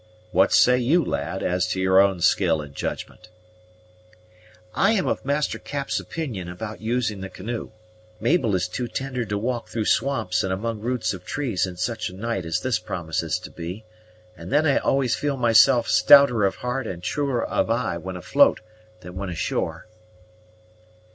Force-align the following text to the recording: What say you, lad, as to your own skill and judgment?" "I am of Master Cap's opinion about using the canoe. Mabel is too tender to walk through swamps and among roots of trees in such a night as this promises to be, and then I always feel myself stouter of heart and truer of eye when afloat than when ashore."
What 0.31 0.51
say 0.51 0.79
you, 0.79 1.05
lad, 1.05 1.43
as 1.43 1.67
to 1.67 1.79
your 1.79 1.99
own 1.99 2.21
skill 2.21 2.59
and 2.59 2.73
judgment?" 2.73 3.29
"I 4.73 4.93
am 4.93 5.05
of 5.05 5.23
Master 5.23 5.59
Cap's 5.59 5.99
opinion 5.99 6.49
about 6.49 6.81
using 6.81 7.21
the 7.21 7.29
canoe. 7.29 7.69
Mabel 8.19 8.55
is 8.55 8.67
too 8.67 8.87
tender 8.87 9.25
to 9.25 9.37
walk 9.37 9.67
through 9.67 9.85
swamps 9.85 10.43
and 10.43 10.51
among 10.51 10.79
roots 10.81 11.13
of 11.13 11.23
trees 11.23 11.67
in 11.67 11.77
such 11.77 12.09
a 12.09 12.15
night 12.15 12.45
as 12.45 12.61
this 12.61 12.79
promises 12.79 13.37
to 13.37 13.51
be, 13.51 13.85
and 14.35 14.51
then 14.51 14.65
I 14.65 14.77
always 14.77 15.15
feel 15.15 15.37
myself 15.37 15.87
stouter 15.87 16.45
of 16.45 16.55
heart 16.55 16.87
and 16.87 17.03
truer 17.03 17.45
of 17.45 17.69
eye 17.69 17.97
when 17.99 18.15
afloat 18.17 18.59
than 19.01 19.15
when 19.15 19.29
ashore." 19.29 19.85